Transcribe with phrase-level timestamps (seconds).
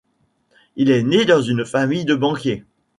[0.77, 2.65] Il est né dans une famille de banquiers.